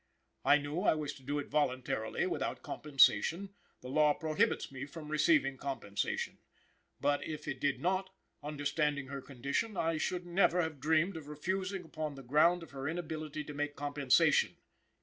I 0.43 0.57
knew 0.57 0.81
I 0.81 0.95
was 0.95 1.13
to 1.13 1.21
do 1.23 1.37
it 1.37 1.51
voluntarily, 1.51 2.25
without 2.25 2.63
compensation; 2.63 3.53
the 3.81 3.87
law 3.87 4.15
prohibits 4.15 4.71
me 4.71 4.85
from 4.87 5.09
receiving 5.11 5.57
compensation; 5.57 6.39
but 6.99 7.23
if 7.23 7.47
it 7.47 7.59
did 7.61 7.79
not, 7.79 8.09
understanding 8.41 9.09
her 9.09 9.21
condition, 9.21 9.77
I 9.77 9.97
should 9.99 10.25
never 10.25 10.59
have 10.63 10.79
dreamed 10.79 11.17
of 11.17 11.27
refusing 11.27 11.83
upon 11.85 12.15
the 12.15 12.23
ground 12.23 12.63
of 12.63 12.71
her 12.71 12.87
inability 12.87 13.43
to 13.43 13.53
make 13.53 13.75
compensation." 13.75 14.57